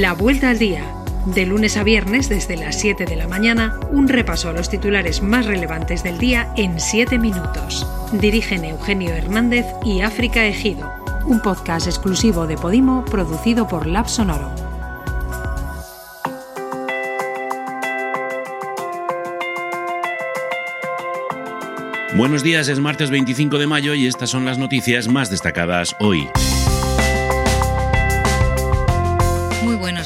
La 0.00 0.12
Vuelta 0.12 0.50
al 0.50 0.58
Día. 0.58 0.92
De 1.24 1.46
lunes 1.46 1.76
a 1.76 1.84
viernes 1.84 2.28
desde 2.28 2.56
las 2.56 2.80
7 2.80 3.04
de 3.04 3.14
la 3.14 3.28
mañana, 3.28 3.78
un 3.92 4.08
repaso 4.08 4.48
a 4.48 4.52
los 4.52 4.68
titulares 4.68 5.22
más 5.22 5.46
relevantes 5.46 6.02
del 6.02 6.18
día 6.18 6.52
en 6.56 6.80
7 6.80 7.16
minutos. 7.16 7.86
Dirigen 8.10 8.64
Eugenio 8.64 9.10
Hernández 9.10 9.64
y 9.84 10.00
África 10.00 10.44
Ejido. 10.46 10.92
Un 11.26 11.40
podcast 11.40 11.86
exclusivo 11.86 12.48
de 12.48 12.56
Podimo 12.56 13.04
producido 13.04 13.68
por 13.68 13.86
Lab 13.86 14.08
Sonoro. 14.08 14.50
Buenos 22.16 22.42
días, 22.42 22.66
es 22.66 22.80
martes 22.80 23.10
25 23.10 23.58
de 23.58 23.68
mayo 23.68 23.94
y 23.94 24.08
estas 24.08 24.30
son 24.30 24.44
las 24.44 24.58
noticias 24.58 25.06
más 25.06 25.30
destacadas 25.30 25.94
hoy. 26.00 26.28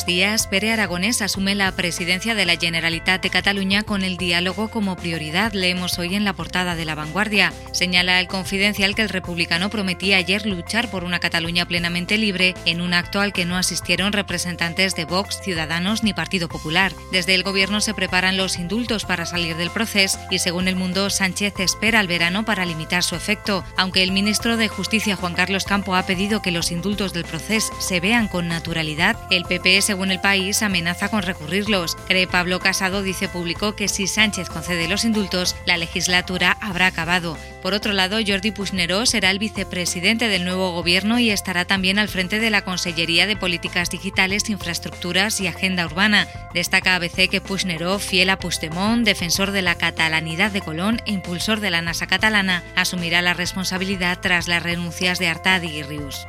Días. 0.07 0.47
Pere 0.47 0.73
Aragonés 0.73 1.23
asume 1.23 1.55
la 1.55 1.73
presidencia 1.73 2.35
de 2.35 2.45
la 2.45 2.57
Generalitat 2.57 3.23
de 3.23 3.31
Cataluña 3.31 3.83
con 3.83 4.03
el 4.03 4.17
diálogo 4.17 4.69
como 4.69 4.97
prioridad. 4.97 5.53
Leemos 5.53 5.99
hoy 5.99 6.15
en 6.15 6.25
la 6.25 6.33
portada 6.33 6.77
de 6.77 6.85
La 6.85 6.95
Vanguardia. 6.95 7.53
Señala 7.73 8.21
el 8.21 8.29
confidencial 8.29 8.95
que 8.95 9.03
el 9.03 9.09
republicano 9.09 9.71
prometía 9.71 10.17
ayer 10.17 10.47
luchar 10.47 10.91
por 10.91 11.05
una 11.05 11.21
Cataluña 11.21 11.67
plenamente 11.67 12.19
libre 12.19 12.55
en 12.65 12.81
un 12.81 12.95
acto 12.95 13.21
al 13.21 13.33
que 13.33 13.45
no 13.45 13.57
asistieron 13.57 14.13
representantes 14.13 14.95
de 14.95 15.05
Vox, 15.05 15.41
Ciudadanos 15.43 16.03
ni 16.03 16.13
Partido 16.13 16.49
Popular. 16.49 16.93
Desde 17.13 17.35
el 17.35 17.43
gobierno 17.43 17.81
se 17.81 17.95
preparan 17.95 18.37
los 18.37 18.59
indultos 18.59 19.05
para 19.05 19.27
salir 19.27 19.57
del 19.57 19.71
proceso 19.71 20.19
y 20.31 20.39
según 20.39 20.69
el 20.69 20.77
mundo 20.77 21.11
Sánchez 21.11 21.55
espera 21.61 22.01
el 22.01 22.09
verano 22.09 22.45
para 22.45 22.65
limitar 22.65 23.03
su 23.03 23.17
efecto, 23.17 23.65
aunque 23.77 24.03
el 24.03 24.13
ministro 24.13 24.57
de 24.57 24.69
Justicia 24.69 25.17
Juan 25.17 25.35
Carlos 25.35 25.65
Campo 25.65 25.95
ha 25.95 26.07
pedido 26.07 26.43
que 26.43 26.51
los 26.51 26.71
indultos 26.71 27.13
del 27.13 27.25
proceso 27.25 27.73
se 27.81 28.01
vean 28.01 28.29
con 28.29 28.49
naturalidad, 28.49 29.17
el 29.31 29.45
PP 29.45 29.88
según 29.89 30.11
el 30.11 30.21
país, 30.21 30.63
amenaza 30.63 31.09
con 31.09 31.23
recurrirlos. 31.23 31.97
Cree 32.07 32.27
Pablo 32.27 32.61
Casado, 32.61 33.03
dice 33.03 33.27
público, 33.27 33.75
que 33.75 33.89
si 33.89 34.07
Sánchez 34.07 34.51
concede 34.51 34.87
los 34.87 35.07
indultos, 35.07 35.57
la 35.65 35.79
legislatura 35.79 36.59
habrá 36.61 36.89
acabado. 36.89 37.39
Por 37.63 37.73
otro 37.73 37.95
lado, 37.95 38.19
Jordi 38.25 38.51
Puigneró 38.51 39.07
será 39.07 39.31
el 39.31 39.39
vicepresidente 39.39 40.29
del 40.29 40.45
nuevo 40.45 40.73
gobierno 40.73 41.19
y 41.19 41.31
estará 41.31 41.65
también 41.65 41.99
al 41.99 42.09
frente 42.09 42.39
de 42.39 42.51
la 42.51 42.67
Consellería 42.67 43.27
de 43.27 43.35
Políticas 43.35 43.89
Digitales, 43.89 44.51
Infraestructuras 44.51 45.41
y 45.41 45.47
Agenda 45.47 45.87
Urbana. 45.87 46.29
Destaca 46.53 46.95
ABC 46.95 47.31
que 47.31 47.41
Puigneró, 47.41 47.99
fiel 47.99 48.29
a 48.29 48.39
Puigdemont, 48.39 49.07
defensor 49.07 49.53
de 49.53 49.63
la 49.63 49.77
catalanidad 49.77 50.51
de 50.51 50.61
Colón 50.61 51.01
e 51.07 51.13
impulsor 51.13 51.61
de 51.61 51.71
la 51.71 51.81
NASA 51.81 52.07
catalana, 52.07 52.63
asumirá 52.77 53.23
la 53.23 53.33
responsabilidad 53.33 54.19
tras 54.21 54.49
las 54.49 54.63
renuncias 54.63 55.19
de 55.19 55.29
Artadi 55.29 55.79
y 55.79 55.83
Rius. 55.83 56.27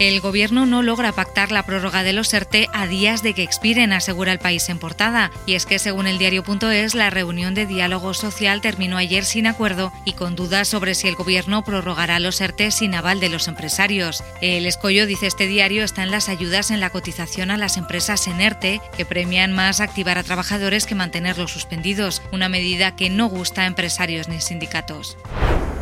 El 0.00 0.20
gobierno 0.20 0.66
no 0.66 0.82
logra 0.82 1.12
pactar 1.12 1.52
la 1.52 1.62
prórroga 1.62 2.02
de 2.02 2.12
los 2.12 2.34
ERTE 2.34 2.66
a 2.72 2.88
días 2.88 3.22
de 3.22 3.32
que 3.32 3.44
expiren, 3.44 3.92
asegura 3.92 4.32
el 4.32 4.40
país 4.40 4.68
en 4.68 4.80
portada. 4.80 5.30
Y 5.46 5.54
es 5.54 5.66
que, 5.66 5.78
según 5.78 6.08
el 6.08 6.18
diario.es, 6.18 6.96
la 6.96 7.10
reunión 7.10 7.54
de 7.54 7.64
diálogo 7.64 8.12
social 8.12 8.60
terminó 8.60 8.96
ayer 8.96 9.24
sin 9.24 9.46
acuerdo 9.46 9.92
y 10.04 10.14
con 10.14 10.34
dudas 10.34 10.66
sobre 10.66 10.96
si 10.96 11.06
el 11.06 11.14
gobierno 11.14 11.62
prorrogará 11.62 12.18
los 12.18 12.40
ERTE 12.40 12.72
sin 12.72 12.94
aval 12.94 13.20
de 13.20 13.28
los 13.28 13.46
empresarios. 13.46 14.24
El 14.40 14.66
escollo, 14.66 15.06
dice 15.06 15.28
este 15.28 15.46
diario, 15.46 15.84
está 15.84 16.02
en 16.02 16.10
las 16.10 16.28
ayudas 16.28 16.72
en 16.72 16.80
la 16.80 16.90
cotización 16.90 17.52
a 17.52 17.56
las 17.56 17.76
empresas 17.76 18.26
en 18.26 18.40
ERTE, 18.40 18.80
que 18.96 19.06
premian 19.06 19.52
más 19.52 19.78
activar 19.78 20.18
a 20.18 20.24
trabajadores 20.24 20.86
que 20.86 20.96
mantenerlos 20.96 21.52
suspendidos, 21.52 22.20
una 22.32 22.48
medida 22.48 22.96
que 22.96 23.10
no 23.10 23.26
gusta 23.28 23.62
a 23.62 23.66
empresarios 23.66 24.28
ni 24.28 24.40
sindicatos. 24.40 25.16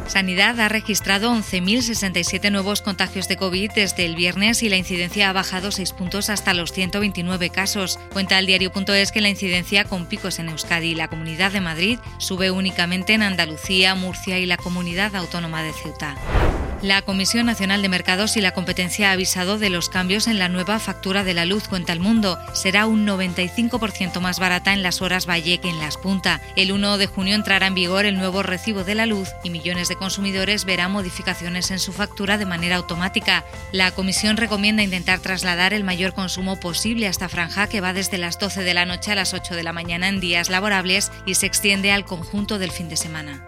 Sanidad 0.07 0.61
ha 0.61 0.69
registrado 0.69 1.33
11.067 1.33 2.51
nuevos 2.51 2.83
contagios 2.83 3.29
de 3.29 3.37
COVID 3.37 3.73
desde 3.73 4.05
el 4.05 4.17
viernes 4.17 4.63
y 4.63 4.69
la 4.69 4.77
incidencia 4.77 5.31
ha 5.31 5.33
bajado 5.33 5.71
6 5.71 5.93
puntos 5.93 6.29
hasta 6.31 6.55
los 6.55 6.73
129 6.73 7.51
casos. 7.51 7.99
Cuenta 8.13 8.39
el 8.39 8.47
diario.es 8.47 9.13
que 9.13 9.21
la 9.21 9.29
incidencia 9.29 9.85
con 9.85 10.07
picos 10.07 10.39
en 10.39 10.49
Euskadi 10.49 10.91
y 10.91 10.95
la 10.95 11.09
Comunidad 11.09 11.53
de 11.53 11.61
Madrid 11.61 11.99
sube 12.19 12.51
únicamente 12.51 13.15
en 13.15 13.23
Andalucía, 13.23 13.95
Murcia 13.95 14.39
y 14.39 14.47
la 14.47 14.57
Comunidad 14.57 15.17
Autónoma 15.17 15.63
de 15.63 15.73
Ceuta. 15.73 16.17
La 16.83 17.03
Comisión 17.03 17.47
Nacional 17.47 17.81
de 17.81 17.89
Mercados 17.89 18.37
y 18.37 18.41
la 18.41 18.55
Competencia 18.55 19.11
ha 19.11 19.13
avisado 19.13 19.57
de 19.57 19.71
los 19.71 19.89
cambios 19.89 20.27
en 20.27 20.41
la 20.41 20.49
nueva 20.49 20.81
factura 20.81 21.23
de 21.23 21.33
la 21.33 21.45
luz, 21.45 21.69
cuenta 21.69 21.93
el 21.93 22.01
mundo. 22.01 22.41
Será 22.55 22.87
un 22.87 23.07
95% 23.07 24.19
más 24.19 24.41
barata 24.41 24.73
en 24.73 24.83
las 24.83 25.01
horas 25.01 25.29
valle 25.29 25.59
que 25.59 25.69
en 25.69 25.79
las 25.79 25.97
punta. 25.97 26.41
El 26.57 26.73
1 26.73 26.99
de 26.99 27.07
junio 27.07 27.37
entrará 27.37 27.69
en 27.69 27.77
vigor 27.77 28.05
el 28.05 28.19
nuevo 28.19 28.43
recibo 28.43 28.83
de 28.83 28.97
la 28.97 29.07
luz 29.07 29.29
y 29.45 29.51
millones 29.51 29.89
de 29.89 29.95
consumidores 29.95 30.65
verán 30.65 30.91
modificaciones 30.91 31.71
en 31.71 31.79
su 31.79 31.93
factura 31.93 32.37
de 32.37 32.47
manera 32.47 32.75
automática. 32.75 33.45
La 33.71 33.93
Comisión 33.93 34.37
recomienda 34.37 34.83
intentar 34.83 35.21
trasladar 35.21 35.73
el 35.75 35.85
mayor 35.85 36.15
consumo 36.15 36.59
posible 36.59 37.07
a 37.07 37.11
esta 37.11 37.29
franja 37.29 37.69
que 37.69 37.81
va 37.81 37.93
desde 37.93 38.19
las 38.19 38.41
12 38.41 38.65
de 38.65 38.75
la 38.75 38.87
noche 38.87 39.13
a 39.13 39.15
las 39.15 39.35
8 39.35 39.55
de 39.55 39.63
la 39.63 39.73
mañana 39.73 40.09
en 40.09 40.19
días 40.19 40.51
laborables 40.51 41.13
y 41.27 41.37
se 41.37 41.47
extiende 41.47 41.93
al 41.93 42.05
conjunto 42.05 42.59
del 42.59 42.73
fin 42.73 42.89
de 42.89 42.97
semana. 42.97 43.47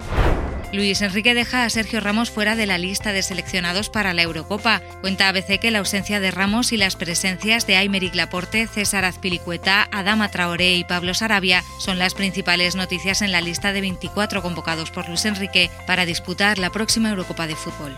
Luis 0.74 1.02
Enrique 1.02 1.34
deja 1.34 1.64
a 1.64 1.70
Sergio 1.70 2.00
Ramos 2.00 2.32
fuera 2.32 2.56
de 2.56 2.66
la 2.66 2.78
lista 2.78 3.12
de 3.12 3.22
seleccionados 3.22 3.90
para 3.90 4.12
la 4.12 4.22
Eurocopa. 4.22 4.82
Cuenta 5.02 5.28
ABC 5.28 5.60
que 5.60 5.70
la 5.70 5.78
ausencia 5.78 6.18
de 6.18 6.32
Ramos 6.32 6.72
y 6.72 6.76
las 6.76 6.96
presencias 6.96 7.64
de 7.68 7.76
Aymeric 7.76 8.16
Laporte, 8.16 8.66
César 8.66 9.04
Azpilicueta, 9.04 9.88
Adama 9.92 10.32
Traoré 10.32 10.74
y 10.74 10.82
Pablo 10.82 11.14
Sarabia 11.14 11.62
son 11.78 12.00
las 12.00 12.14
principales 12.14 12.74
noticias 12.74 13.22
en 13.22 13.30
la 13.30 13.40
lista 13.40 13.72
de 13.72 13.82
24 13.82 14.42
convocados 14.42 14.90
por 14.90 15.08
Luis 15.08 15.24
Enrique 15.26 15.70
para 15.86 16.06
disputar 16.06 16.58
la 16.58 16.70
próxima 16.70 17.10
Eurocopa 17.10 17.46
de 17.46 17.54
Fútbol. 17.54 17.96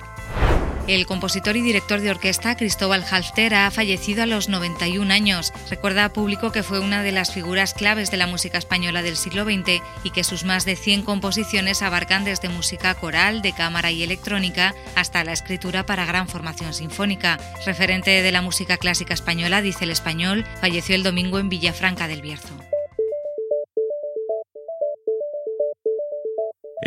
El 0.86 1.04
compositor 1.04 1.56
y 1.56 1.62
director 1.62 2.00
de 2.00 2.10
orquesta 2.10 2.56
Cristóbal 2.56 3.04
Halfter 3.10 3.54
ha 3.54 3.70
fallecido 3.72 4.22
a 4.22 4.26
los 4.26 4.48
91 4.48 5.12
años. 5.12 5.52
Recuerda 5.68 6.04
a 6.04 6.12
público 6.12 6.52
que 6.52 6.62
fue 6.62 6.78
una 6.78 7.02
de 7.02 7.10
las 7.10 7.32
figuras 7.32 7.74
claves 7.74 8.12
de 8.12 8.16
la 8.16 8.28
música 8.28 8.58
española 8.58 9.02
del 9.02 9.16
siglo 9.16 9.44
XX 9.44 9.82
y 10.04 10.10
que 10.10 10.22
sus 10.22 10.44
más 10.44 10.64
de 10.64 10.76
100 10.76 11.02
composiciones 11.02 11.82
abarcan 11.82 12.24
desde 12.24 12.48
música 12.48 12.94
coral, 12.94 13.42
de 13.42 13.52
cámara 13.52 13.90
y 13.90 14.04
electrónica 14.04 14.76
hasta 14.94 15.24
la 15.24 15.32
escritura 15.32 15.84
para 15.86 16.06
gran 16.06 16.28
formación 16.28 16.72
sinfónica. 16.72 17.40
Referente 17.64 18.22
de 18.22 18.32
la 18.32 18.42
música 18.42 18.76
clásica 18.76 19.12
española, 19.12 19.62
dice 19.62 19.84
el 19.84 19.90
español, 19.90 20.44
falleció 20.60 20.94
el 20.94 21.02
domingo 21.02 21.40
en 21.40 21.48
Villafranca 21.48 22.06
del 22.06 22.22
Bierzo. 22.22 22.54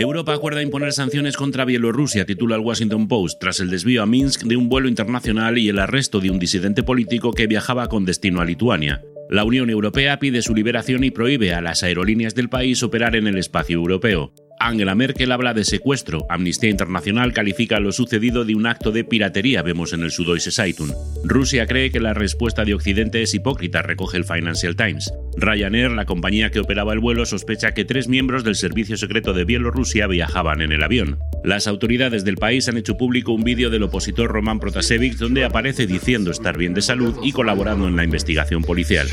Europa 0.02 0.34
acuerda 0.34 0.62
imponer 0.62 0.94
sanciones 0.94 1.36
contra 1.36 1.66
Bielorrusia, 1.66 2.26
titula 2.26 2.56
el 2.56 2.62
Washington 2.62 3.10
Post, 3.10 3.42
tras 3.42 3.60
el 3.60 3.70
desvío 3.70 4.02
a 4.02 4.06
Minsk 4.06 4.44
de 4.44 4.56
un 4.56 4.70
vuelo 4.70 4.88
internacional 4.88 5.58
y 5.58 5.68
el 5.68 5.78
arresto 5.78 6.22
de 6.22 6.32
un 6.32 6.40
disidente 6.40 6.84
político 6.84 7.34
que 7.34 7.48
viajaba 7.48 7.90
con 7.90 8.06
destino 8.06 8.40
a 8.40 8.46
Lituania. 8.46 9.02
La 9.30 9.44
Unión 9.44 9.70
Europea 9.70 10.18
pide 10.18 10.42
su 10.42 10.56
liberación 10.56 11.04
y 11.04 11.12
prohíbe 11.12 11.54
a 11.54 11.62
las 11.62 11.84
aerolíneas 11.84 12.34
del 12.34 12.48
país 12.48 12.82
operar 12.82 13.18
en 13.18 13.28
el 13.28 13.38
espacio 13.38 13.76
europeo. 13.76 14.34
Angela 14.60 14.96
Merkel 14.96 15.32
habla 15.32 15.54
de 15.54 15.64
secuestro. 15.66 16.26
Amnistía 16.30 16.70
Internacional 16.70 17.34
califica 17.34 17.80
lo 17.80 17.92
sucedido 17.92 18.46
de 18.46 18.56
un 18.56 18.68
acto 18.68 18.92
de 18.92 19.04
piratería, 19.04 19.62
vemos 19.64 19.94
en 19.94 20.04
el 20.04 20.12
Sudoise 20.12 20.52
Zeitung. 20.52 20.92
Rusia 21.24 21.68
cree 21.68 21.92
que 21.92 22.00
la 22.00 22.14
respuesta 22.14 22.66
de 22.66 22.74
Occidente 22.74 23.22
es 23.22 23.34
hipócrita, 23.34 23.82
recoge 23.82 24.18
el 24.18 24.26
Financial 24.26 24.76
Times. 24.76 25.12
Ryanair, 25.38 25.92
la 25.92 26.06
compañía 26.06 26.52
que 26.52 26.60
operaba 26.60 26.94
el 26.94 27.00
vuelo, 27.00 27.26
sospecha 27.26 27.74
que 27.74 27.86
tres 27.86 28.08
miembros 28.08 28.44
del 28.44 28.56
servicio 28.56 28.98
secreto 28.98 29.34
de 29.34 29.46
Bielorrusia 29.46 30.08
viajaban 30.08 30.62
en 30.62 30.72
el 30.72 30.84
avión. 30.84 31.20
Las 31.44 31.68
autoridades 31.68 32.26
del 32.26 32.36
país 32.36 32.68
han 32.68 32.78
hecho 32.78 32.98
público 32.98 33.32
un 33.32 33.44
vídeo 33.44 33.70
del 33.70 33.84
opositor 33.84 34.30
Roman 34.30 34.60
Protasevich 34.60 35.18
donde 35.18 35.46
aparece 35.46 35.88
diciendo 35.88 36.32
estar 36.32 36.58
bien 36.58 36.74
de 36.74 36.82
salud 36.82 37.16
y 37.24 37.32
colaborando 37.32 37.88
en 37.88 37.96
la 37.96 38.04
investigación 38.04 38.64
policial. 38.64 39.08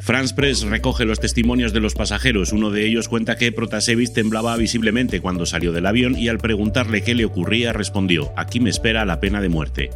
France 0.00 0.34
Press 0.34 0.62
recoge 0.62 1.04
los 1.04 1.20
testimonios 1.20 1.72
de 1.72 1.80
los 1.80 1.94
pasajeros. 1.94 2.52
Uno 2.52 2.70
de 2.70 2.86
ellos 2.86 3.08
cuenta 3.08 3.36
que 3.36 3.52
Protasevich 3.52 4.12
temblaba 4.12 4.56
visiblemente 4.56 5.20
cuando 5.20 5.46
salió 5.46 5.72
del 5.72 5.86
avión 5.86 6.16
y 6.16 6.28
al 6.28 6.38
preguntarle 6.38 7.02
qué 7.02 7.14
le 7.14 7.24
ocurría 7.24 7.72
respondió: 7.72 8.32
Aquí 8.36 8.60
me 8.60 8.70
espera 8.70 9.04
la 9.04 9.20
pena 9.20 9.40
de 9.40 9.48
muerte. 9.48 9.90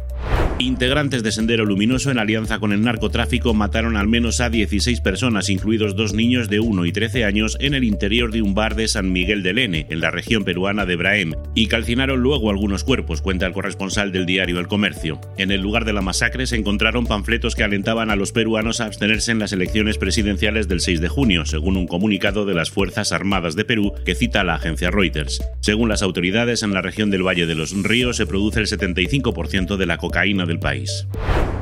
Integrantes 0.59 1.21
de 1.21 1.31
Sendero 1.31 1.65
Luminoso 1.65 2.09
en 2.09 2.17
alianza 2.17 2.57
con 2.57 2.73
el 2.73 2.81
narcotráfico 2.81 3.53
mataron 3.53 3.95
al 3.95 4.07
menos 4.07 4.41
a 4.41 4.49
16 4.49 5.01
personas, 5.01 5.49
incluidos 5.49 5.95
dos 5.95 6.13
niños 6.13 6.49
de 6.49 6.59
1 6.59 6.85
y 6.87 6.91
13 6.91 7.25
años, 7.25 7.57
en 7.61 7.75
el 7.75 7.83
interior 7.83 8.31
de 8.31 8.41
un 8.41 8.55
bar 8.55 8.75
de 8.75 8.87
San 8.87 9.11
Miguel 9.11 9.43
del 9.43 9.59
N, 9.59 9.85
en 9.87 10.01
la 10.01 10.09
región 10.09 10.43
peruana 10.45 10.87
de 10.87 10.95
Braem, 10.95 11.33
y 11.53 11.67
calcinaron 11.67 12.21
luego 12.21 12.49
algunos 12.49 12.83
cuerpos, 12.83 13.21
cuenta 13.21 13.45
el 13.45 13.53
corresponsal 13.53 14.11
del 14.11 14.25
diario 14.25 14.59
El 14.59 14.67
Comercio. 14.67 15.21
En 15.37 15.51
el 15.51 15.61
lugar 15.61 15.85
de 15.85 15.93
la 15.93 16.01
masacre 16.01 16.47
se 16.47 16.55
encontraron 16.55 17.05
panfletos 17.05 17.53
que 17.53 17.63
alentaban 17.63 18.09
a 18.09 18.15
los 18.15 18.31
peruanos 18.31 18.81
a 18.81 18.85
abstenerse 18.85 19.31
en 19.31 19.39
las 19.39 19.53
elecciones 19.53 19.99
presidenciales 19.99 20.67
del 20.67 20.79
6 20.79 21.01
de 21.01 21.07
junio, 21.07 21.45
según 21.45 21.77
un 21.77 21.85
comunicado 21.85 22.45
de 22.45 22.55
las 22.55 22.71
Fuerzas 22.71 23.11
Armadas 23.11 23.55
de 23.55 23.63
Perú 23.63 23.93
que 24.05 24.15
cita 24.15 24.43
la 24.43 24.55
agencia 24.55 24.89
Reuters. 24.89 25.39
Según 25.59 25.87
las 25.87 26.01
autoridades, 26.01 26.63
en 26.63 26.73
la 26.73 26.81
región 26.81 27.11
del 27.11 27.21
Valle 27.21 27.45
de 27.45 27.53
los 27.53 27.73
Ríos 27.83 28.17
se 28.17 28.25
produce 28.25 28.59
el 28.59 28.65
75% 28.65 29.77
de 29.77 29.85
la 29.85 29.97
cocaína 29.97 30.46
del 30.47 30.59
país. 30.59 31.07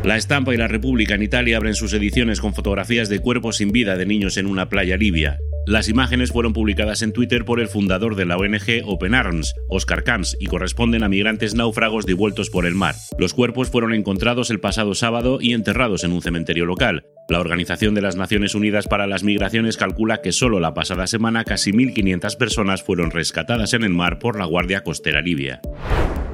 La 0.03 0.17
Estampa 0.17 0.53
y 0.53 0.57
la 0.57 0.67
República 0.67 1.15
en 1.15 1.23
Italia 1.23 1.57
abren 1.57 1.73
sus 1.73 1.91
ediciones 1.93 2.39
con 2.39 2.53
fotografías 2.53 3.09
de 3.09 3.19
cuerpos 3.19 3.57
sin 3.57 3.71
vida 3.71 3.97
de 3.97 4.05
niños 4.05 4.37
en 4.37 4.45
una 4.45 4.69
playa 4.69 4.97
libia. 4.97 5.39
Las 5.67 5.89
imágenes 5.89 6.31
fueron 6.31 6.53
publicadas 6.53 7.01
en 7.01 7.11
Twitter 7.11 7.43
por 7.43 7.59
el 7.59 7.67
fundador 7.67 8.15
de 8.15 8.25
la 8.25 8.37
ONG 8.37 8.83
Open 8.85 9.15
Arms, 9.15 9.55
Oscar 9.67 10.03
Camps, 10.03 10.37
y 10.39 10.45
corresponden 10.45 11.03
a 11.03 11.09
migrantes 11.09 11.55
náufragos 11.55 12.05
devueltos 12.05 12.51
por 12.51 12.67
el 12.67 12.75
mar. 12.75 12.93
Los 13.17 13.33
cuerpos 13.33 13.71
fueron 13.71 13.91
encontrados 13.91 14.51
el 14.51 14.59
pasado 14.59 14.93
sábado 14.93 15.39
y 15.41 15.53
enterrados 15.53 16.03
en 16.03 16.11
un 16.11 16.21
cementerio 16.21 16.67
local. 16.67 17.07
La 17.29 17.39
Organización 17.39 17.95
de 17.95 18.03
las 18.03 18.15
Naciones 18.15 18.53
Unidas 18.53 18.85
para 18.87 19.07
las 19.07 19.23
Migraciones 19.23 19.75
calcula 19.75 20.21
que 20.21 20.33
solo 20.33 20.59
la 20.59 20.75
pasada 20.75 21.07
semana 21.07 21.43
casi 21.45 21.71
1.500 21.71 22.37
personas 22.37 22.83
fueron 22.83 23.09
rescatadas 23.09 23.73
en 23.73 23.81
el 23.81 23.89
mar 23.89 24.19
por 24.19 24.37
la 24.37 24.45
Guardia 24.45 24.83
Costera 24.83 25.21
Libia. 25.21 25.61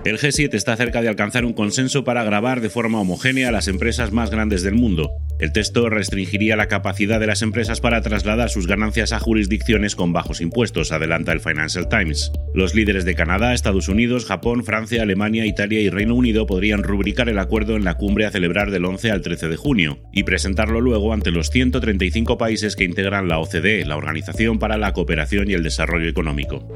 El 0.04 0.18
G7 0.18 0.56
está 0.56 0.76
cerca 0.76 1.04
de 1.04 1.10
alcanzar 1.10 1.46
un 1.46 1.54
consenso 1.54 2.04
para 2.04 2.24
grabar 2.24 2.60
de 2.60 2.72
forma 2.72 3.00
homogénea 3.00 3.50
a 3.50 3.52
las 3.52 3.68
empresas 3.68 4.12
más 4.12 4.32
grandes 4.32 4.64
del 4.64 4.74
mundo. 4.74 5.12
El 5.40 5.52
texto 5.54 5.92
restringiría 5.92 6.56
la 6.56 6.68
capacidad 6.68 7.20
de 7.20 7.28
las 7.28 7.44
empresas 7.44 7.82
para 7.82 8.02
trasladar 8.02 8.50
sus 8.50 8.66
ganancias 8.66 9.14
a 9.14 9.20
jurisdicciones 9.20 9.96
con 9.96 10.12
bajos 10.12 10.42
impuestos, 10.42 10.92
adelanta 10.92 11.34
el 11.34 11.40
Financial 11.40 11.88
Times. 11.88 12.32
Los 12.56 12.74
líderes 12.74 13.06
de 13.06 13.14
Canadá, 13.14 13.54
Estados 13.54 13.90
Unidos, 13.90 14.26
Japón, 14.26 14.64
Francia, 14.64 15.04
Alemania, 15.04 15.46
Italia 15.46 15.80
y 15.82 15.90
Reino 15.92 16.16
Unido 16.16 16.48
podrían 16.48 16.82
rubricar 16.82 17.30
el 17.30 17.38
acuerdo 17.38 17.76
en 17.76 17.84
la 17.84 17.94
cumbre 17.94 18.26
a 18.26 18.32
celebrar 18.32 18.72
del 18.72 18.86
11 18.86 19.12
al 19.12 19.22
13 19.22 19.50
de 19.50 19.56
junio 19.56 20.00
y 20.12 20.24
presentarlo 20.24 20.82
luego 20.82 21.14
ante 21.14 21.30
los 21.30 21.52
135 21.52 22.40
países 22.40 22.76
que 22.76 22.86
integran 22.86 23.28
la 23.28 23.38
OCDE, 23.38 23.86
la 23.86 23.98
Organización 23.98 24.58
para 24.58 24.78
la 24.78 24.94
Cooperación 24.94 25.48
y 25.52 25.54
el 25.54 25.62
Desarrollo 25.62 26.10
Económico. 26.10 26.68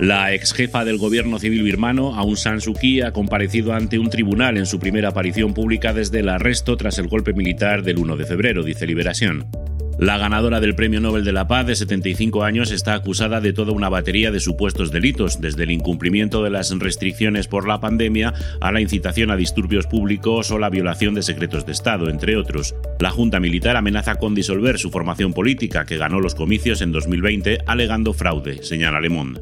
La 0.00 0.32
ex 0.32 0.52
jefa 0.54 0.84
del 0.84 0.96
gobierno 0.96 1.40
civil 1.40 1.64
birmano, 1.64 2.14
Aung 2.14 2.36
San 2.36 2.60
Suu 2.60 2.74
Kyi, 2.74 3.00
ha 3.00 3.12
comparecido 3.12 3.72
ante 3.72 3.98
un 3.98 4.10
tribunal 4.10 4.56
en 4.56 4.66
su 4.66 4.78
primera 4.78 5.08
aparición 5.08 5.54
pública 5.54 5.92
desde 5.92 6.20
el 6.20 6.28
arresto 6.28 6.76
tras 6.76 6.98
el 6.98 7.08
golpe 7.08 7.32
militar 7.32 7.82
del 7.82 7.98
1 7.98 8.16
de 8.16 8.24
febrero, 8.24 8.62
dice 8.62 8.86
Liberación. 8.86 9.67
La 9.98 10.16
ganadora 10.16 10.60
del 10.60 10.76
Premio 10.76 11.00
Nobel 11.00 11.24
de 11.24 11.32
la 11.32 11.48
Paz 11.48 11.66
de 11.66 11.74
75 11.74 12.44
años 12.44 12.70
está 12.70 12.94
acusada 12.94 13.40
de 13.40 13.52
toda 13.52 13.72
una 13.72 13.88
batería 13.88 14.30
de 14.30 14.38
supuestos 14.38 14.92
delitos, 14.92 15.40
desde 15.40 15.64
el 15.64 15.72
incumplimiento 15.72 16.44
de 16.44 16.50
las 16.50 16.70
restricciones 16.78 17.48
por 17.48 17.66
la 17.66 17.80
pandemia 17.80 18.32
a 18.60 18.70
la 18.70 18.80
incitación 18.80 19.32
a 19.32 19.36
disturbios 19.36 19.88
públicos 19.88 20.52
o 20.52 20.58
la 20.60 20.70
violación 20.70 21.14
de 21.14 21.22
secretos 21.22 21.66
de 21.66 21.72
Estado, 21.72 22.10
entre 22.10 22.36
otros. 22.36 22.76
La 23.00 23.10
Junta 23.10 23.40
Militar 23.40 23.76
amenaza 23.76 24.14
con 24.14 24.36
disolver 24.36 24.78
su 24.78 24.90
formación 24.90 25.32
política, 25.32 25.84
que 25.84 25.96
ganó 25.96 26.20
los 26.20 26.36
comicios 26.36 26.80
en 26.80 26.92
2020 26.92 27.58
alegando 27.66 28.12
fraude, 28.12 28.62
señala 28.62 29.00
Le 29.00 29.08
Monde. 29.08 29.40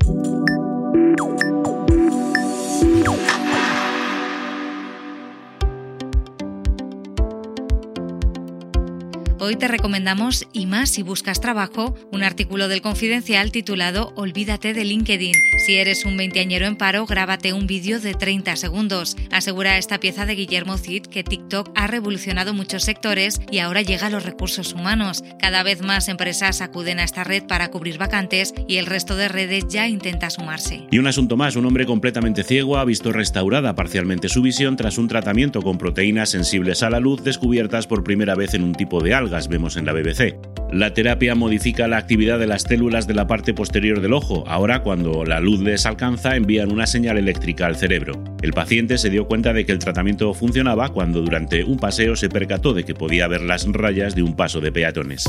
Hoy 9.46 9.54
te 9.54 9.68
recomendamos, 9.68 10.48
y 10.52 10.66
más 10.66 10.90
si 10.90 11.04
buscas 11.04 11.40
trabajo, 11.40 11.94
un 12.10 12.24
artículo 12.24 12.66
del 12.66 12.82
Confidencial 12.82 13.52
titulado 13.52 14.12
Olvídate 14.16 14.74
de 14.74 14.84
LinkedIn. 14.84 15.34
Si 15.64 15.76
eres 15.76 16.04
un 16.04 16.16
veinteañero 16.16 16.66
en 16.66 16.74
paro, 16.74 17.06
grábate 17.06 17.52
un 17.52 17.68
vídeo 17.68 18.00
de 18.00 18.14
30 18.14 18.56
segundos. 18.56 19.16
Asegura 19.30 19.78
esta 19.78 20.00
pieza 20.00 20.26
de 20.26 20.34
Guillermo 20.34 20.78
Cid 20.78 21.02
que 21.02 21.22
TikTok 21.22 21.70
ha 21.76 21.86
revolucionado 21.86 22.54
muchos 22.54 22.82
sectores 22.82 23.40
y 23.52 23.60
ahora 23.60 23.82
llega 23.82 24.08
a 24.08 24.10
los 24.10 24.24
recursos 24.24 24.72
humanos. 24.72 25.22
Cada 25.38 25.62
vez 25.62 25.80
más 25.80 26.08
empresas 26.08 26.60
acuden 26.60 26.98
a 26.98 27.04
esta 27.04 27.22
red 27.22 27.44
para 27.46 27.68
cubrir 27.68 27.98
vacantes 27.98 28.52
y 28.66 28.78
el 28.78 28.86
resto 28.86 29.14
de 29.14 29.28
redes 29.28 29.66
ya 29.68 29.86
intenta 29.86 30.28
sumarse. 30.28 30.88
Y 30.90 30.98
un 30.98 31.06
asunto 31.06 31.36
más, 31.36 31.54
un 31.54 31.66
hombre 31.66 31.86
completamente 31.86 32.42
ciego 32.42 32.78
ha 32.78 32.84
visto 32.84 33.12
restaurada 33.12 33.76
parcialmente 33.76 34.28
su 34.28 34.42
visión 34.42 34.74
tras 34.74 34.98
un 34.98 35.06
tratamiento 35.06 35.62
con 35.62 35.78
proteínas 35.78 36.30
sensibles 36.30 36.82
a 36.82 36.90
la 36.90 36.98
luz 36.98 37.22
descubiertas 37.22 37.86
por 37.86 38.02
primera 38.02 38.34
vez 38.34 38.52
en 38.54 38.64
un 38.64 38.74
tipo 38.74 39.00
de 39.00 39.14
alga 39.14 39.35
vemos 39.48 39.76
en 39.76 39.84
la 39.84 39.92
BBC. 39.92 40.36
La 40.72 40.94
terapia 40.94 41.34
modifica 41.34 41.86
la 41.86 41.98
actividad 41.98 42.38
de 42.38 42.46
las 42.46 42.62
células 42.62 43.06
de 43.06 43.14
la 43.14 43.26
parte 43.26 43.54
posterior 43.54 44.00
del 44.00 44.14
ojo. 44.14 44.44
Ahora, 44.48 44.82
cuando 44.82 45.24
la 45.24 45.38
luz 45.40 45.60
les 45.60 45.86
alcanza, 45.86 46.34
envían 46.34 46.72
una 46.72 46.86
señal 46.86 47.18
eléctrica 47.18 47.66
al 47.66 47.76
cerebro. 47.76 48.24
El 48.42 48.52
paciente 48.52 48.98
se 48.98 49.10
dio 49.10 49.28
cuenta 49.28 49.52
de 49.52 49.64
que 49.64 49.72
el 49.72 49.78
tratamiento 49.78 50.34
funcionaba 50.34 50.88
cuando 50.88 51.20
durante 51.20 51.62
un 51.62 51.78
paseo 51.78 52.16
se 52.16 52.28
percató 52.28 52.72
de 52.72 52.84
que 52.84 52.94
podía 52.94 53.28
ver 53.28 53.42
las 53.42 53.70
rayas 53.70 54.14
de 54.14 54.22
un 54.22 54.34
paso 54.34 54.60
de 54.60 54.72
peatones. 54.72 55.24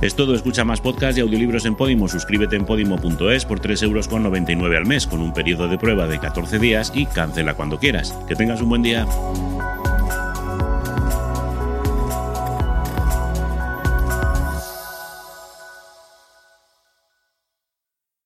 Es 0.00 0.16
todo, 0.16 0.34
escucha 0.34 0.64
más 0.64 0.80
podcasts 0.80 1.18
y 1.18 1.20
audiolibros 1.20 1.66
en 1.66 1.76
Podimo. 1.76 2.08
Suscríbete 2.08 2.56
en 2.56 2.64
podimo.es 2.64 3.44
por 3.44 3.60
3,99 3.60 3.82
euros 3.84 4.76
al 4.76 4.86
mes 4.86 5.06
con 5.06 5.20
un 5.20 5.34
periodo 5.34 5.68
de 5.68 5.76
prueba 5.76 6.06
de 6.06 6.18
14 6.18 6.58
días 6.58 6.90
y 6.94 7.04
cancela 7.04 7.52
cuando 7.52 7.78
quieras. 7.78 8.16
Que 8.26 8.34
tengas 8.34 8.62
un 8.62 8.70
buen 8.70 8.82
día. 8.82 9.06